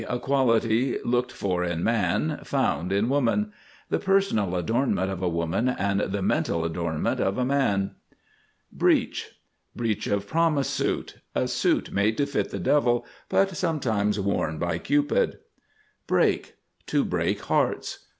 [0.09, 3.53] A quality looked for in man, found in woman.
[3.91, 7.91] The personal adornment of a woman and the mental adornment of a man.
[8.71, 9.35] BREACH,
[9.75, 11.17] Breach of promise suit.
[11.35, 15.37] A suit made to fit the devil, but sometimes worn by Cupid.
[16.07, 16.55] BREAK,
[16.87, 18.07] to break hearts.